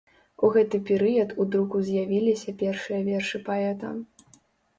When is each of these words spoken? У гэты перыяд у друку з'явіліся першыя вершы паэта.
У 0.45 0.47
гэты 0.53 0.77
перыяд 0.87 1.35
у 1.43 1.47
друку 1.55 1.77
з'явіліся 1.89 2.55
першыя 2.63 2.99
вершы 3.11 3.43
паэта. 3.53 3.93